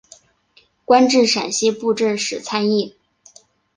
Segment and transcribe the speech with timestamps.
[0.83, 2.97] 官至陕西布政使参议。